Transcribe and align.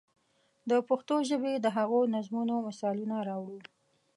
د 0.69 0.71
پښتو 0.87 1.15
ژبې 1.29 1.53
د 1.59 1.65
هغو 1.77 1.99
نظمونو 2.15 2.55
مثالونه 2.67 3.17
راوړو. 3.27 3.59